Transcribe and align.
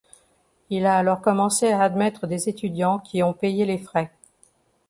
Il 0.71 0.87
a 0.87 0.97
alors 0.97 1.21
commencé 1.21 1.67
à 1.67 1.81
admettre 1.83 2.25
des 2.25 2.49
étudiants 2.49 2.97
qui 2.97 3.21
ont 3.21 3.33
payé 3.33 3.65
les 3.67 3.77
frais. 3.77 4.09